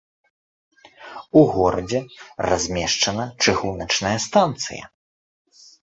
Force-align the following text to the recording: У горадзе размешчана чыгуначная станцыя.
У 1.41 1.43
горадзе 1.55 1.99
размешчана 2.49 3.25
чыгуначная 3.45 4.15
станцыя. 4.25 4.85